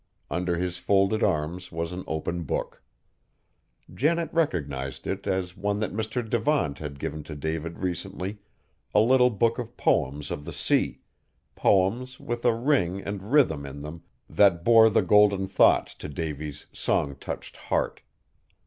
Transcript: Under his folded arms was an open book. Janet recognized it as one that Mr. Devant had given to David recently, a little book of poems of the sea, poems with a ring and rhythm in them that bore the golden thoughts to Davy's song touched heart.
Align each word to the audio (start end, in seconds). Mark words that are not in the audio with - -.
Under 0.31 0.57
his 0.57 0.79
folded 0.79 1.21
arms 1.21 1.71
was 1.71 1.91
an 1.91 2.03
open 2.07 2.41
book. 2.41 2.81
Janet 3.93 4.33
recognized 4.33 5.05
it 5.05 5.27
as 5.27 5.55
one 5.55 5.79
that 5.79 5.93
Mr. 5.93 6.27
Devant 6.27 6.79
had 6.79 6.97
given 6.97 7.21
to 7.21 7.35
David 7.35 7.77
recently, 7.77 8.39
a 8.95 8.99
little 8.99 9.29
book 9.29 9.59
of 9.59 9.77
poems 9.77 10.31
of 10.31 10.43
the 10.43 10.53
sea, 10.53 11.01
poems 11.53 12.19
with 12.19 12.43
a 12.45 12.55
ring 12.55 12.99
and 12.99 13.31
rhythm 13.31 13.63
in 13.63 13.83
them 13.83 14.01
that 14.27 14.63
bore 14.63 14.89
the 14.89 15.03
golden 15.03 15.45
thoughts 15.47 15.93
to 15.93 16.09
Davy's 16.09 16.65
song 16.73 17.15
touched 17.15 17.55
heart. 17.55 18.01